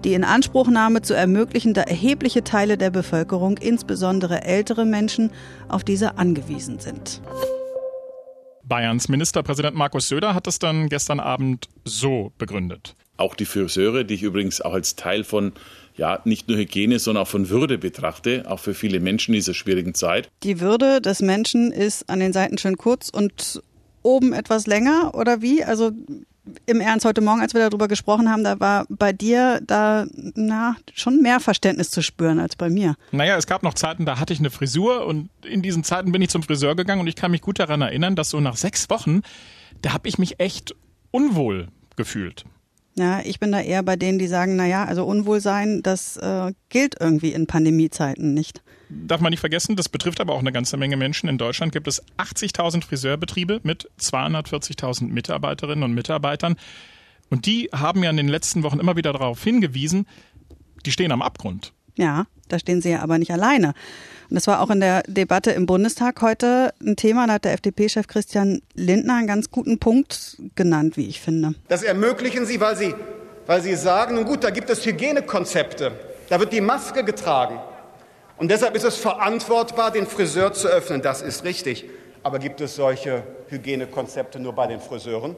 die 0.04 0.14
Inanspruchnahme 0.14 1.04
zu 1.04 1.14
ermöglichen, 1.14 1.76
da 1.76 1.82
erhebliche 1.82 2.44
Teile 2.44 2.78
der 2.78 2.90
Bevölkerung, 2.90 3.58
insbesondere 3.60 4.44
ältere 4.44 4.86
Menschen, 4.86 5.32
auf 5.68 5.84
diese 5.84 6.18
angewiesen 6.18 6.80
sind. 6.80 7.22
Bayerns 8.64 9.08
Ministerpräsident 9.08 9.76
Markus 9.76 10.08
Söder 10.08 10.34
hat 10.34 10.48
es 10.48 10.58
dann 10.58 10.90
gestern 10.90 11.20
Abend 11.20 11.70
so 11.86 12.32
begründet. 12.38 12.96
Auch 13.18 13.36
die 13.36 13.46
Friseure, 13.46 14.04
die 14.04 14.16
ich 14.16 14.24
übrigens 14.24 14.62
auch 14.62 14.74
als 14.74 14.96
Teil 14.96 15.24
von 15.24 15.54
ja, 15.96 16.22
nicht 16.26 16.48
nur 16.48 16.58
Hygiene, 16.58 17.00
sondern 17.00 17.24
auch 17.24 17.28
von 17.28 17.50
Würde 17.50 17.78
betrachte, 17.78 18.46
auch 18.48 18.60
für 18.60 18.74
viele 18.74 19.00
Menschen 19.00 19.34
in 19.34 19.40
dieser 19.40 19.54
schwierigen 19.54 19.94
Zeit. 19.94 20.30
Die 20.44 20.60
Würde 20.60 21.02
des 21.02 21.22
Menschen 21.22 21.72
ist 21.72 22.10
an 22.10 22.20
den 22.20 22.34
Seiten 22.34 22.58
schön 22.58 22.78
kurz 22.78 23.10
und 23.10 23.62
oben 24.04 24.34
etwas 24.34 24.68
länger 24.68 25.14
oder 25.14 25.42
wie? 25.42 25.64
Also 25.64 25.92
im 26.66 26.82
Ernst 26.82 27.06
heute 27.06 27.22
Morgen, 27.22 27.42
als 27.42 27.54
wir 27.54 27.62
darüber 27.62 27.88
gesprochen 27.88 28.30
haben, 28.30 28.44
da 28.44 28.60
war 28.60 28.86
bei 28.90 29.14
dir 29.14 29.62
da 29.66 30.08
na 30.36 30.76
schon 30.94 31.22
mehr 31.22 31.40
Verständnis 31.40 31.92
zu 31.92 32.02
spüren 32.02 32.40
als 32.40 32.56
bei 32.56 32.70
mir. 32.70 32.96
Naja, 33.12 33.38
es 33.38 33.46
gab 33.46 33.64
noch 33.64 33.76
Zeiten, 33.76 34.06
da 34.06 34.20
hatte 34.20 34.34
ich 34.34 34.40
eine 34.40 34.50
Frisur 34.50 35.06
und 35.06 35.30
in 35.46 35.62
diesen 35.62 35.84
Zeiten 35.84 36.12
bin 36.12 36.22
ich 36.22 36.30
zum 36.30 36.42
Friseur 36.42 36.76
gegangen 36.76 37.02
und 37.02 37.08
ich 37.08 37.16
kann 37.16 37.32
mich 37.32 37.42
gut 37.42 37.60
daran 37.60 37.82
erinnern, 37.82 38.16
dass 38.16 38.30
so 38.30 38.40
nach 38.40 38.58
sechs 38.58 38.90
Wochen, 38.90 39.22
da 39.82 39.94
habe 39.94 40.08
ich 40.08 40.18
mich 40.18 40.40
echt 40.40 40.76
unwohl 41.12 41.68
gefühlt. 41.96 42.46
Ja, 42.98 43.22
ich 43.24 43.40
bin 43.40 43.52
da 43.52 43.62
eher 43.62 43.84
bei 43.84 43.96
denen, 43.96 44.20
die 44.20 44.28
sagen, 44.28 44.56
naja, 44.56 44.84
also 44.84 45.06
Unwohlsein, 45.06 45.82
das 45.82 46.18
äh, 46.18 46.52
gilt 46.70 46.96
irgendwie 47.00 47.32
in 47.32 47.48
Pandemiezeiten 47.48 48.34
nicht. 48.34 48.62
Darf 48.90 49.22
man 49.22 49.32
nicht 49.32 49.40
vergessen, 49.40 49.78
das 49.78 49.88
betrifft 49.88 50.20
aber 50.20 50.34
auch 50.34 50.42
eine 50.42 50.52
ganze 50.52 50.76
Menge 50.76 50.98
Menschen. 50.98 51.30
In 51.30 51.38
Deutschland 51.38 51.72
gibt 51.72 51.88
es 51.88 52.04
80.000 52.18 52.84
Friseurbetriebe 52.84 53.62
mit 53.64 53.90
240.000 54.00 55.08
Mitarbeiterinnen 55.08 55.84
und 55.84 55.94
Mitarbeitern. 55.94 56.58
Und 57.30 57.46
die 57.46 57.70
haben 57.72 58.04
ja 58.04 58.10
in 58.10 58.18
den 58.18 58.28
letzten 58.28 58.64
Wochen 58.64 58.80
immer 58.80 58.98
wieder 58.98 59.14
darauf 59.14 59.42
hingewiesen, 59.42 60.06
die 60.86 60.92
stehen 60.92 61.14
am 61.14 61.22
Abgrund. 61.22 61.72
Ja, 62.02 62.26
da 62.48 62.58
stehen 62.58 62.82
sie 62.82 62.90
ja 62.90 63.02
aber 63.02 63.20
nicht 63.20 63.32
alleine. 63.32 63.76
Und 64.30 64.36
das 64.36 64.48
war 64.48 64.62
auch 64.62 64.72
in 64.72 64.80
der 64.80 65.04
Debatte 65.06 65.52
im 65.52 65.68
Bundestag 65.68 66.20
heute 66.24 66.74
ein 66.82 66.96
Thema. 66.96 67.28
Da 67.28 67.34
hat 67.34 67.46
der 67.46 67.54
FDP-Chef 67.54 68.08
Christian 68.08 68.64
Lindner 68.74 69.18
einen 69.18 69.28
ganz 69.28 69.52
guten 69.52 69.78
Punkt 69.78 70.38
genannt, 70.56 70.98
wie 70.98 71.08
ich 71.08 71.22
finde. 71.22 71.54
Das 71.68 71.84
ermöglichen 71.84 72.48
Sie, 72.48 72.60
weil 72.60 72.76
Sie, 72.76 72.96
weil 73.46 73.62
Sie 73.62 73.76
sagen, 73.76 74.16
nun 74.16 74.26
gut, 74.26 74.44
da 74.44 74.50
gibt 74.50 74.72
es 74.72 74.84
Hygienekonzepte. 74.84 75.92
Da 76.28 76.40
wird 76.40 76.52
die 76.54 76.62
Maske 76.62 77.04
getragen. 77.04 77.60
Und 78.38 78.50
deshalb 78.50 78.76
ist 78.76 78.84
es 78.84 78.96
verantwortbar, 78.98 79.92
den 79.92 80.08
Friseur 80.08 80.54
zu 80.54 80.70
öffnen. 80.70 81.04
Das 81.04 81.22
ist 81.22 81.44
richtig. 81.44 81.86
Aber 82.24 82.40
gibt 82.40 82.62
es 82.62 82.76
solche 82.76 83.22
Hygienekonzepte 83.50 84.40
nur 84.40 84.54
bei 84.54 84.66
den 84.66 84.80
Friseuren? 84.80 85.36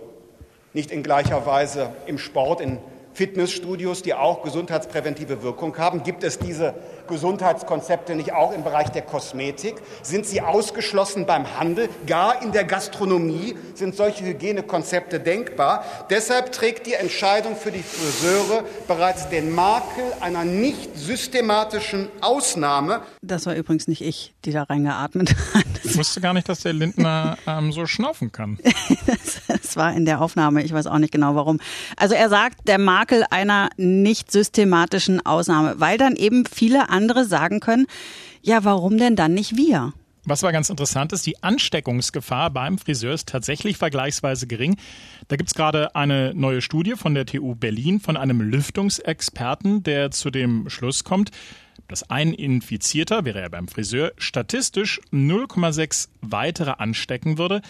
Nicht 0.71 0.91
in 0.91 1.03
gleicher 1.03 1.45
Weise 1.45 1.89
im 2.05 2.17
Sport, 2.17 2.61
in 2.61 2.77
Fitnessstudios, 3.13 4.01
die 4.01 4.13
auch 4.13 4.43
gesundheitspräventive 4.43 5.43
Wirkung 5.43 5.77
haben? 5.77 6.03
Gibt 6.03 6.23
es 6.23 6.39
diese 6.39 6.73
Gesundheitskonzepte 7.07 8.15
nicht 8.15 8.33
auch 8.33 8.51
im 8.53 8.63
Bereich 8.63 8.89
der 8.89 9.03
Kosmetik? 9.03 9.75
Sind 10.01 10.25
sie 10.25 10.41
ausgeschlossen 10.41 11.25
beim 11.25 11.59
Handel? 11.59 11.89
Gar 12.07 12.41
in 12.41 12.51
der 12.51 12.63
Gastronomie 12.63 13.55
sind 13.75 13.95
solche 13.95 14.25
Hygienekonzepte 14.25 15.19
denkbar. 15.19 15.85
Deshalb 16.09 16.51
trägt 16.51 16.87
die 16.87 16.93
Entscheidung 16.93 17.55
für 17.55 17.71
die 17.71 17.83
Friseure 17.83 18.63
bereits 18.87 19.29
den 19.29 19.53
Makel 19.53 20.03
einer 20.19 20.43
nicht 20.43 20.97
systematischen 20.97 22.09
Ausnahme. 22.21 23.01
Das 23.21 23.45
war 23.45 23.55
übrigens 23.55 23.87
nicht 23.87 24.01
ich, 24.01 24.33
die 24.45 24.51
da 24.51 24.63
reingeatmet 24.63 25.35
hat. 25.52 25.52
Ich 25.93 25.99
wusste 25.99 26.21
gar 26.21 26.33
nicht, 26.33 26.49
dass 26.49 26.61
der 26.61 26.73
Lindner 26.73 27.37
ähm, 27.45 27.71
so 27.71 27.85
schnaufen 27.85 28.31
kann. 28.31 28.57
das, 29.05 29.41
das 29.47 29.75
war 29.77 29.93
in 29.93 30.05
der 30.05 30.21
Aufnahme. 30.21 30.63
Ich 30.63 30.73
weiß 30.73 30.87
auch 30.87 30.97
nicht 30.97 31.11
genau 31.11 31.35
warum. 31.35 31.59
Also 31.97 32.15
er 32.15 32.29
sagt, 32.29 32.67
der 32.67 32.79
Makel 32.79 33.25
einer 33.29 33.69
nicht 33.77 34.31
systematischen 34.31 35.23
Ausnahme, 35.25 35.75
weil 35.77 35.97
dann 35.97 36.15
eben 36.15 36.45
viele 36.45 36.89
andere 36.89 37.25
sagen 37.25 37.59
können, 37.59 37.85
ja, 38.41 38.63
warum 38.63 38.97
denn 38.97 39.15
dann 39.15 39.33
nicht 39.33 39.55
wir? 39.55 39.93
Was 40.25 40.41
war 40.41 40.53
ganz 40.53 40.69
interessant 40.69 41.11
ist, 41.11 41.25
die 41.25 41.43
Ansteckungsgefahr 41.43 42.49
beim 42.49 42.77
Friseur 42.77 43.13
ist 43.13 43.27
tatsächlich 43.27 43.77
vergleichsweise 43.77 44.47
gering. 44.47 44.77
Da 45.27 45.35
gibt 45.35 45.49
es 45.49 45.53
gerade 45.53 45.95
eine 45.95 46.33
neue 46.33 46.61
Studie 46.61 46.93
von 46.95 47.13
der 47.13 47.25
TU 47.25 47.55
Berlin 47.55 47.99
von 47.99 48.15
einem 48.15 48.39
Lüftungsexperten, 48.39 49.83
der 49.83 50.11
zu 50.11 50.31
dem 50.31 50.69
Schluss 50.69 51.03
kommt, 51.03 51.31
dass 51.93 52.09
ein 52.09 52.33
Infizierter, 52.33 53.23
wäre 53.23 53.39
er 53.39 53.51
beim 53.51 53.67
Friseur, 53.67 54.13
statistisch 54.17 54.99
0,6 55.11 56.07
weitere 56.21 56.71
anstecken 56.71 57.37
würde. 57.37 57.61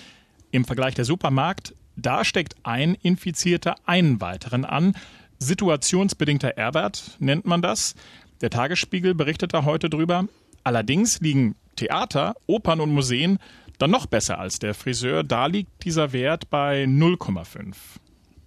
Im 0.51 0.63
Vergleich 0.63 0.95
der 0.95 1.03
Supermarkt, 1.03 1.75
da 1.97 2.23
steckt 2.23 2.55
ein 2.63 2.95
Infizierter 2.95 3.75
einen 3.85 4.21
weiteren 4.21 4.63
an. 4.63 4.95
Situationsbedingter 5.39 6.57
R-Wert 6.57 7.17
nennt 7.19 7.45
man 7.45 7.61
das. 7.61 7.95
Der 8.39 8.49
Tagesspiegel 8.49 9.13
berichtet 9.13 9.53
da 9.53 9.65
heute 9.65 9.89
drüber. 9.89 10.29
Allerdings 10.63 11.19
liegen 11.19 11.55
Theater, 11.75 12.35
Opern 12.47 12.79
und 12.79 12.93
Museen 12.93 13.39
dann 13.77 13.91
noch 13.91 14.05
besser 14.05 14.39
als 14.39 14.57
der 14.57 14.73
Friseur. 14.73 15.25
Da 15.25 15.47
liegt 15.47 15.83
dieser 15.83 16.13
Wert 16.13 16.49
bei 16.49 16.85
0,5. 16.85 17.75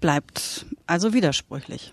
Bleibt 0.00 0.64
also 0.86 1.12
widersprüchlich. 1.12 1.92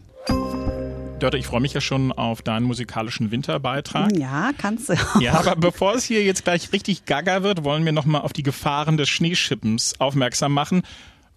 Dörte, 1.23 1.37
ich 1.37 1.47
freue 1.47 1.61
mich 1.61 1.73
ja 1.73 1.79
schon 1.79 2.11
auf 2.11 2.41
deinen 2.41 2.65
musikalischen 2.65 3.31
Winterbeitrag. 3.31 4.11
Ja, 4.17 4.51
kannst 4.57 4.89
du. 4.89 4.95
Ja, 5.21 5.35
aber 5.35 5.55
bevor 5.55 5.95
es 5.95 6.03
hier 6.03 6.21
jetzt 6.21 6.43
gleich 6.43 6.73
richtig 6.73 7.05
gaga 7.05 7.43
wird, 7.43 7.63
wollen 7.63 7.85
wir 7.85 7.93
nochmal 7.93 8.23
auf 8.23 8.33
die 8.33 8.43
Gefahren 8.43 8.97
des 8.97 9.07
Schneeschippens 9.07 10.01
aufmerksam 10.01 10.51
machen 10.51 10.81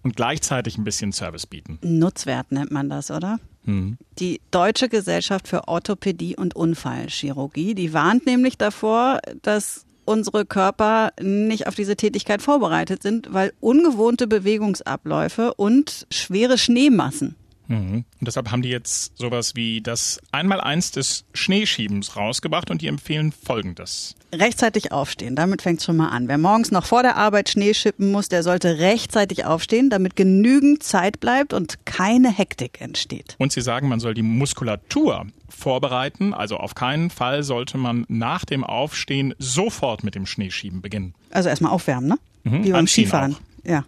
und 0.03 0.17
gleichzeitig 0.17 0.77
ein 0.77 0.83
bisschen 0.83 1.13
Service 1.13 1.47
bieten. 1.47 1.79
Nutzwert 1.83 2.51
nennt 2.51 2.69
man 2.69 2.89
das, 2.89 3.11
oder? 3.11 3.39
Mhm. 3.63 3.97
Die 4.19 4.41
Deutsche 4.51 4.89
Gesellschaft 4.89 5.47
für 5.47 5.69
Orthopädie 5.69 6.35
und 6.35 6.53
Unfallchirurgie, 6.53 7.73
die 7.73 7.93
warnt 7.93 8.25
nämlich 8.25 8.57
davor, 8.57 9.21
dass 9.41 9.85
unsere 10.03 10.45
Körper 10.45 11.13
nicht 11.21 11.65
auf 11.65 11.75
diese 11.75 11.95
Tätigkeit 11.95 12.41
vorbereitet 12.41 13.03
sind, 13.03 13.33
weil 13.33 13.53
ungewohnte 13.61 14.27
Bewegungsabläufe 14.27 15.53
und 15.53 16.07
schwere 16.11 16.57
Schneemassen 16.57 17.35
Mhm. 17.67 18.05
Und 18.19 18.27
deshalb 18.27 18.51
haben 18.51 18.61
die 18.61 18.69
jetzt 18.69 19.17
sowas 19.17 19.55
wie 19.55 19.81
das 19.81 20.19
Einmaleins 20.31 20.91
des 20.91 21.25
Schneeschiebens 21.33 22.15
rausgebracht 22.15 22.71
und 22.71 22.81
die 22.81 22.87
empfehlen 22.87 23.31
folgendes. 23.31 24.15
Rechtzeitig 24.33 24.91
aufstehen, 24.91 25.35
damit 25.35 25.61
fängt 25.61 25.79
es 25.79 25.85
schon 25.85 25.97
mal 25.97 26.09
an. 26.09 26.27
Wer 26.27 26.37
morgens 26.37 26.71
noch 26.71 26.85
vor 26.85 27.01
der 27.01 27.15
Arbeit 27.15 27.49
Schnee 27.49 27.73
schippen 27.73 28.11
muss, 28.11 28.27
der 28.27 28.43
sollte 28.43 28.79
rechtzeitig 28.79 29.45
aufstehen, 29.45 29.89
damit 29.89 30.15
genügend 30.15 30.83
Zeit 30.83 31.19
bleibt 31.19 31.53
und 31.53 31.85
keine 31.85 32.29
Hektik 32.29 32.81
entsteht. 32.81 33.35
Und 33.37 33.51
sie 33.51 33.61
sagen, 33.61 33.87
man 33.87 33.99
soll 33.99 34.13
die 34.13 34.23
Muskulatur 34.23 35.27
vorbereiten, 35.47 36.33
also 36.33 36.57
auf 36.57 36.75
keinen 36.75 37.09
Fall 37.09 37.43
sollte 37.43 37.77
man 37.77 38.05
nach 38.09 38.43
dem 38.43 38.63
Aufstehen 38.63 39.33
sofort 39.39 40.03
mit 40.03 40.13
dem 40.13 40.25
Schneeschieben 40.25 40.81
beginnen. 40.81 41.13
Also 41.31 41.49
erstmal 41.49 41.71
aufwärmen, 41.71 42.09
ne? 42.09 42.17
Mhm, 42.43 42.63
Wie 42.65 42.71
beim 42.71 42.87
Skifahren. 42.87 43.35
Auch. 43.35 43.67
Ja, 43.69 43.85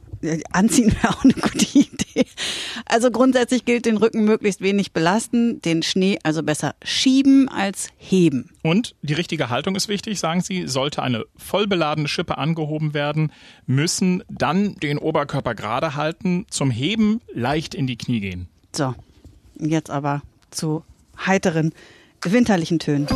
anziehen 0.51 0.91
wäre 0.91 1.09
auch 1.13 1.23
eine 1.23 1.33
gute 1.33 1.77
Idee. 1.77 2.25
Also 2.85 3.11
grundsätzlich 3.11 3.65
gilt 3.65 3.85
den 3.85 3.97
Rücken 3.97 4.25
möglichst 4.25 4.61
wenig 4.61 4.91
belasten, 4.91 5.61
den 5.61 5.83
Schnee 5.83 6.19
also 6.23 6.43
besser 6.43 6.75
schieben 6.83 7.49
als 7.49 7.89
heben. 7.97 8.49
Und 8.63 8.95
die 9.01 9.13
richtige 9.13 9.49
Haltung 9.49 9.75
ist 9.75 9.87
wichtig, 9.87 10.19
sagen 10.19 10.41
Sie. 10.41 10.67
Sollte 10.67 11.01
eine 11.03 11.25
vollbeladene 11.37 12.07
Schippe 12.07 12.37
angehoben 12.37 12.93
werden, 12.93 13.31
müssen 13.65 14.23
dann 14.29 14.75
den 14.75 14.97
Oberkörper 14.97 15.55
gerade 15.55 15.95
halten, 15.95 16.45
zum 16.49 16.71
Heben 16.71 17.21
leicht 17.33 17.73
in 17.75 17.87
die 17.87 17.97
Knie 17.97 18.19
gehen. 18.19 18.47
So, 18.75 18.95
jetzt 19.57 19.89
aber 19.89 20.21
zu 20.51 20.83
heiteren, 21.25 21.73
winterlichen 22.23 22.79
Tönen. 22.79 23.07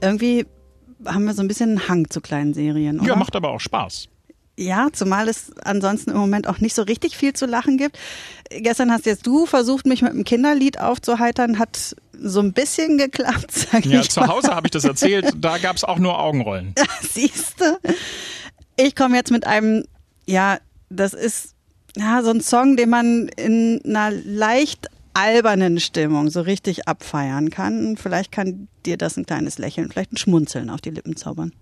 Irgendwie 0.00 0.46
haben 1.06 1.24
wir 1.24 1.34
so 1.34 1.42
ein 1.42 1.48
bisschen 1.48 1.70
einen 1.70 1.88
Hang 1.88 2.10
zu 2.10 2.20
kleinen 2.20 2.54
Serien, 2.54 3.00
oder? 3.00 3.08
Ja, 3.08 3.16
macht 3.16 3.36
aber 3.36 3.50
auch 3.50 3.60
Spaß. 3.60 4.08
Ja, 4.56 4.88
zumal 4.92 5.28
es 5.28 5.52
ansonsten 5.64 6.10
im 6.10 6.16
Moment 6.16 6.46
auch 6.46 6.60
nicht 6.60 6.74
so 6.74 6.82
richtig 6.82 7.16
viel 7.16 7.32
zu 7.32 7.46
lachen 7.46 7.76
gibt. 7.76 7.98
Gestern 8.50 8.92
hast 8.92 9.04
jetzt 9.04 9.26
du 9.26 9.46
versucht, 9.46 9.84
mich 9.84 10.02
mit 10.02 10.12
einem 10.12 10.24
Kinderlied 10.24 10.78
aufzuheitern, 10.78 11.58
hat 11.58 11.96
so 12.20 12.40
ein 12.40 12.52
bisschen 12.52 12.96
geklappt, 12.96 13.50
sag 13.52 13.84
ja, 13.84 14.00
ich. 14.00 14.06
Ja, 14.06 14.08
zu 14.08 14.26
Hause 14.26 14.54
habe 14.54 14.68
ich 14.68 14.70
das 14.70 14.84
erzählt, 14.84 15.32
da 15.38 15.58
gab 15.58 15.76
es 15.76 15.82
auch 15.82 15.98
nur 15.98 16.20
Augenrollen. 16.20 16.74
Siehste. 17.12 17.78
Ich 18.76 18.94
komme 18.94 19.16
jetzt 19.16 19.32
mit 19.32 19.46
einem, 19.46 19.84
ja, 20.26 20.58
das 20.88 21.14
ist 21.14 21.54
ja 21.96 22.22
so 22.22 22.30
ein 22.30 22.40
Song, 22.40 22.76
den 22.76 22.90
man 22.90 23.28
in 23.28 23.80
einer 23.84 24.10
leicht 24.10 24.88
albernen 25.14 25.80
Stimmung 25.80 26.30
so 26.30 26.40
richtig 26.40 26.86
abfeiern 26.86 27.50
kann. 27.50 27.96
Vielleicht 27.96 28.32
kann 28.32 28.68
dir 28.84 28.98
das 28.98 29.16
ein 29.16 29.26
kleines 29.26 29.58
Lächeln, 29.58 29.90
vielleicht 29.90 30.12
ein 30.12 30.16
Schmunzeln 30.16 30.70
auf 30.70 30.80
die 30.80 30.90
Lippen 30.90 31.16
zaubern. 31.16 31.52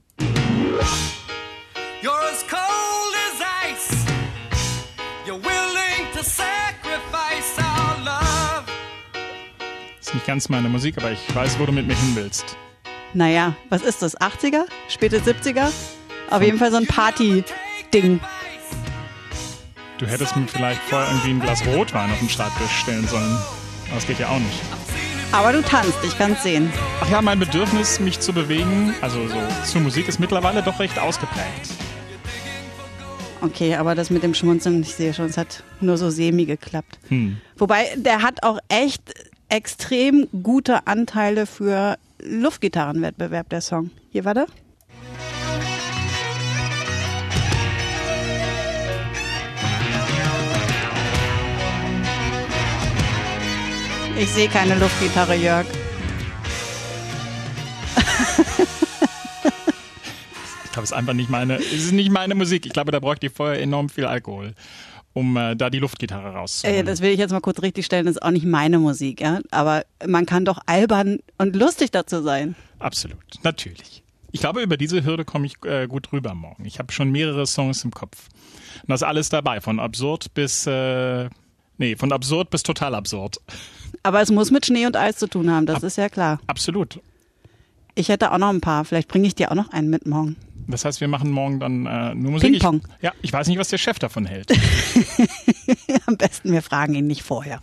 Ist 10.13 10.17
nicht 10.17 10.27
ganz 10.27 10.51
meine 10.51 10.69
Musik, 10.69 10.99
aber 10.99 11.11
ich 11.11 11.35
weiß, 11.35 11.59
wo 11.59 11.65
du 11.65 11.73
mit 11.73 11.87
mir 11.87 11.95
hin 11.95 12.15
willst. 12.15 12.59
Naja, 13.15 13.57
was 13.71 13.81
ist 13.81 14.03
das? 14.03 14.15
80er? 14.21 14.65
Späte 14.91 15.21
70er? 15.21 15.71
Auf 16.29 16.43
jeden 16.43 16.59
Fall 16.59 16.71
so 16.71 16.77
ein 16.77 16.87
Party-Ding. 16.87 18.21
Du 19.97 20.07
hättest 20.07 20.37
mir 20.37 20.47
vielleicht 20.47 20.83
vorher 20.83 21.09
irgendwie 21.09 21.31
ein 21.31 21.41
Glas 21.41 21.67
Rotwein 21.67 22.11
auf 22.11 22.19
den 22.19 22.29
Schreibtisch 22.29 22.71
stellen 22.83 23.09
sollen. 23.09 23.39
Aber 23.87 23.95
das 23.95 24.07
geht 24.07 24.19
ja 24.19 24.29
auch 24.29 24.39
nicht. 24.39 24.61
Aber 25.33 25.51
du 25.51 25.63
tanzt, 25.63 25.97
ich 26.05 26.19
kann 26.19 26.33
es 26.33 26.43
sehen. 26.43 26.71
Ach 27.01 27.11
ja, 27.11 27.23
mein 27.23 27.39
Bedürfnis, 27.39 27.99
mich 27.99 28.21
zu 28.21 28.35
bewegen, 28.35 28.95
also 29.01 29.27
so 29.29 29.39
zur 29.65 29.81
Musik, 29.81 30.09
ist 30.09 30.21
mittlerweile 30.21 30.63
doch 30.63 30.79
recht 30.79 30.99
ausgeprägt. 30.99 31.71
Okay, 33.41 33.77
aber 33.77 33.95
das 33.95 34.11
mit 34.11 34.23
dem 34.23 34.35
Schmunzeln, 34.35 34.83
ich 34.83 34.95
sehe 34.95 35.15
schon, 35.15 35.25
es 35.25 35.39
hat 35.39 35.65
nur 35.81 35.97
so 35.97 36.11
semi 36.11 36.45
geklappt. 36.45 36.99
Hm. 37.09 37.39
Wobei, 37.57 37.95
der 37.97 38.21
hat 38.21 38.43
auch 38.43 38.59
echt 38.69 39.15
extrem 39.53 40.29
gute 40.43 40.87
Anteile 40.87 41.45
für 41.45 41.99
Luftgitarrenwettbewerb, 42.21 43.51
der 43.51 43.61
Song. 43.61 43.91
Hier, 44.11 44.25
warte. 44.25 44.47
Ich 54.19 54.31
sehe 54.31 54.49
keine 54.49 54.77
Luftgitarre, 54.77 55.35
Jörg. 55.35 55.67
ich 60.65 60.73
glaube, 60.73 60.85
es 60.85 60.91
ist 60.91 60.93
einfach 60.93 61.13
nicht 61.13 61.29
meine, 61.29 61.57
es 61.57 61.73
ist 61.73 61.93
nicht 61.93 62.11
meine 62.11 62.35
Musik. 62.35 62.65
Ich 62.65 62.73
glaube, 62.73 62.91
da 62.91 63.01
bräuchte 63.01 63.27
ich 63.27 63.33
vorher 63.35 63.61
enorm 63.61 63.91
viel 63.91 64.07
Alkohol, 64.07 64.55
um 65.15 65.37
äh, 65.37 65.55
da 65.57 65.71
die 65.71 65.79
Luftgitarre 65.79 66.31
rauszuholen. 66.31 66.81
Äh, 66.81 66.85
das 66.85 67.01
will 67.01 67.11
ich 67.11 67.19
jetzt 67.19 67.33
mal 67.33 67.41
kurz 67.41 67.63
richtig 67.63 67.87
stellen. 67.87 68.07
Das 68.07 68.17
ist 68.17 68.23
auch 68.23 68.31
nicht 68.31 68.47
meine 68.47 68.79
Musik, 68.79 69.21
ja. 69.21 69.41
Aber 69.51 69.85
man 70.07 70.27
kann 70.27 70.45
doch 70.45 70.61
albern 70.67 71.19
und 71.39 71.57
lustig 71.57 71.91
dazu 71.91 72.23
sein. 72.23 72.55
Absolut, 72.79 73.19
natürlich. 73.43 74.03
Ich 74.33 74.41
glaube, 74.41 74.63
über 74.63 74.79
diese 74.79 75.05
Hürde 75.05 75.25
komme 75.25 75.47
ich 75.47 75.63
äh, 75.65 75.87
gut 75.87 76.11
rüber 76.13 76.35
morgen. 76.35 76.65
Ich 76.65 76.79
habe 76.79 76.91
schon 76.93 77.11
mehrere 77.11 77.47
Songs 77.47 77.85
im 77.85 77.91
Kopf. 77.91 78.29
Und 78.83 78.89
das 78.91 79.03
ist 79.03 79.07
alles 79.07 79.29
dabei, 79.29 79.61
von 79.61 79.79
absurd 79.79 80.33
bis, 80.33 80.67
äh, 80.67 81.29
nee, 81.77 81.97
von 81.97 82.13
absurd 82.13 82.49
bis 82.49 82.63
total 82.63 82.95
absurd. 82.95 83.37
Aber 84.03 84.23
es 84.23 84.31
muss 84.31 84.51
mit 84.51 84.65
Schnee 84.65 84.87
und 84.87 84.97
Eis 84.97 85.17
zu 85.17 85.29
tun 85.29 85.51
haben, 85.51 85.67
das 85.67 85.77
Ab 85.77 85.83
ist 85.85 85.97
ja 85.97 86.09
klar. 86.09 86.41
Absolut. 86.47 87.01
Ich 87.95 88.09
hätte 88.09 88.33
auch 88.33 88.39
noch 88.39 88.49
ein 88.49 88.63
paar. 88.63 88.87
Vielleicht 88.87 89.09
bringe 89.09 89.27
ich 89.27 89.35
dir 89.35 89.51
auch 89.51 89.55
noch 89.55 89.71
einen 89.71 89.91
mit 89.91 90.07
morgen. 90.07 90.37
Das 90.69 90.85
heißt, 90.85 91.01
wir 91.01 91.09
machen 91.09 91.31
morgen 91.31 91.61
dann 91.61 91.87
äh, 91.87 92.15
nur 92.15 92.33
Musik. 92.33 92.53
Ping-Pong. 92.53 92.83
Ja, 93.01 93.13
ich 93.23 93.33
weiß 93.33 93.49
nicht, 93.49 93.59
was 93.59 93.69
der 93.69 93.79
Chef 93.79 93.99
davon 93.99 94.27
hält. 94.27 94.51
Am 96.07 96.17
besten, 96.17 96.53
wir 96.53 96.63
fragen 96.63 96.95
ihn 96.95 97.07
nicht 97.07 97.23
vorher. 97.23 97.61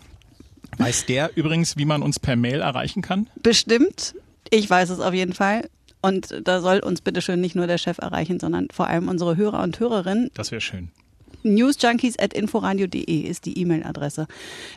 Weiß 0.77 1.05
der 1.05 1.35
übrigens, 1.35 1.77
wie 1.77 1.85
man 1.85 2.01
uns 2.01 2.19
per 2.19 2.35
Mail 2.35 2.61
erreichen 2.61 3.01
kann? 3.01 3.27
Bestimmt. 3.41 4.15
Ich 4.49 4.69
weiß 4.69 4.89
es 4.89 4.99
auf 4.99 5.13
jeden 5.13 5.33
Fall. 5.33 5.69
Und 6.01 6.41
da 6.43 6.61
soll 6.61 6.79
uns 6.79 7.01
bitteschön 7.01 7.41
nicht 7.41 7.55
nur 7.55 7.67
der 7.67 7.77
Chef 7.77 7.97
erreichen, 7.97 8.39
sondern 8.39 8.67
vor 8.71 8.87
allem 8.87 9.09
unsere 9.09 9.35
Hörer 9.35 9.61
und 9.63 9.79
Hörerinnen. 9.79 10.31
Das 10.33 10.51
wäre 10.51 10.61
schön 10.61 10.91
newsjunkies.inforadio.de 11.43 13.21
ist 13.21 13.45
die 13.45 13.57
E-Mail-Adresse. 13.59 14.27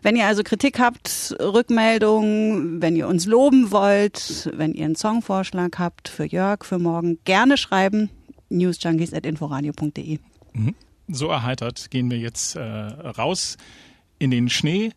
Wenn 0.02 0.16
ihr 0.16 0.26
also 0.26 0.42
Kritik 0.42 0.78
habt, 0.78 1.34
Rückmeldungen, 1.40 2.80
wenn 2.80 2.96
ihr 2.96 3.08
uns 3.08 3.26
loben 3.26 3.70
wollt, 3.70 4.50
wenn 4.54 4.74
ihr 4.74 4.84
einen 4.84 4.96
Songvorschlag 4.96 5.78
habt 5.78 6.08
für 6.08 6.24
Jörg, 6.24 6.64
für 6.64 6.78
morgen, 6.78 7.18
gerne 7.24 7.56
schreiben. 7.56 8.10
newsjunkies.inforadio.de. 8.52 10.18
Mhm. 10.52 10.74
So 11.08 11.28
erheitert 11.28 11.90
gehen 11.90 12.10
wir 12.10 12.18
jetzt 12.18 12.56
äh, 12.56 12.60
raus 12.60 13.56
in 14.18 14.30
den 14.30 14.48
Schnee, 14.48 14.92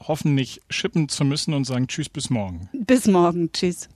hoffen 0.00 0.34
nicht 0.34 0.60
schippen 0.68 1.08
zu 1.08 1.24
müssen 1.24 1.54
und 1.54 1.64
sagen 1.64 1.86
Tschüss 1.86 2.08
bis 2.08 2.30
morgen. 2.30 2.68
Bis 2.72 3.06
morgen. 3.06 3.52
Tschüss. 3.52 3.88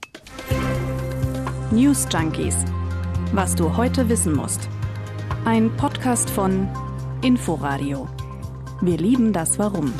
News 1.71 2.07
Junkies. 2.11 2.55
Was 3.33 3.55
du 3.55 3.75
heute 3.77 4.09
wissen 4.09 4.33
musst. 4.33 4.69
Ein 5.45 5.75
Podcast 5.77 6.29
von 6.29 6.67
Inforadio. 7.21 8.07
Wir 8.81 8.97
lieben 8.97 9.33
das 9.33 9.59
Warum. 9.59 9.93